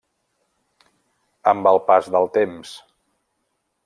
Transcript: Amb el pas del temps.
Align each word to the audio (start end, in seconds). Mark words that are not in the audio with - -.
Amb 1.53 1.69
el 1.73 1.79
pas 1.89 2.09
del 2.17 2.29
temps. 2.39 2.73